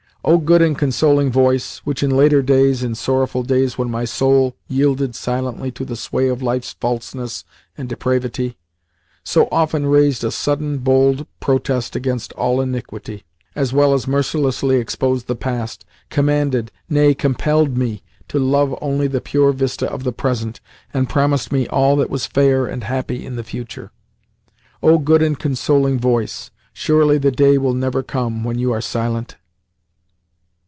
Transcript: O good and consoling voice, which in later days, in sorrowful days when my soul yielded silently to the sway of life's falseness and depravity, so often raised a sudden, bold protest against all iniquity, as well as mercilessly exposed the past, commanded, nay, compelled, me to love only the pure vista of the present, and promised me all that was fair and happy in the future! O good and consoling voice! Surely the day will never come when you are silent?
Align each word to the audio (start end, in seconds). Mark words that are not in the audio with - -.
O 0.23 0.37
good 0.37 0.61
and 0.61 0.77
consoling 0.77 1.31
voice, 1.31 1.79
which 1.79 2.03
in 2.03 2.11
later 2.15 2.43
days, 2.43 2.83
in 2.83 2.93
sorrowful 2.93 3.41
days 3.41 3.79
when 3.79 3.89
my 3.89 4.05
soul 4.05 4.55
yielded 4.67 5.15
silently 5.15 5.71
to 5.71 5.83
the 5.83 5.95
sway 5.95 6.27
of 6.27 6.43
life's 6.43 6.73
falseness 6.73 7.43
and 7.75 7.89
depravity, 7.89 8.55
so 9.23 9.47
often 9.51 9.87
raised 9.87 10.23
a 10.23 10.29
sudden, 10.29 10.77
bold 10.77 11.25
protest 11.39 11.95
against 11.95 12.33
all 12.33 12.61
iniquity, 12.61 13.23
as 13.55 13.73
well 13.73 13.95
as 13.95 14.07
mercilessly 14.07 14.75
exposed 14.77 15.25
the 15.25 15.35
past, 15.35 15.85
commanded, 16.11 16.71
nay, 16.87 17.15
compelled, 17.15 17.75
me 17.75 18.03
to 18.27 18.37
love 18.37 18.77
only 18.79 19.07
the 19.07 19.21
pure 19.21 19.51
vista 19.51 19.89
of 19.89 20.03
the 20.03 20.13
present, 20.13 20.61
and 20.93 21.09
promised 21.09 21.51
me 21.51 21.65
all 21.69 21.95
that 21.95 22.11
was 22.11 22.27
fair 22.27 22.67
and 22.67 22.83
happy 22.83 23.25
in 23.25 23.37
the 23.37 23.43
future! 23.43 23.89
O 24.83 24.99
good 24.99 25.23
and 25.23 25.39
consoling 25.39 25.97
voice! 25.97 26.51
Surely 26.73 27.17
the 27.17 27.31
day 27.31 27.57
will 27.57 27.73
never 27.73 28.03
come 28.03 28.43
when 28.43 28.59
you 28.59 28.71
are 28.71 28.81
silent? 28.81 29.37